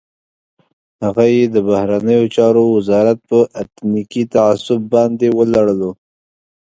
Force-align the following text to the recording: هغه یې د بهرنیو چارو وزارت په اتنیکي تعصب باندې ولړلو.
هغه 1.03 1.23
یې 1.35 1.43
د 1.55 1.57
بهرنیو 1.67 2.31
چارو 2.35 2.63
وزارت 2.77 3.17
په 3.29 3.37
اتنیکي 3.61 4.23
تعصب 4.35 4.81
باندې 4.93 5.27
ولړلو. 5.37 5.91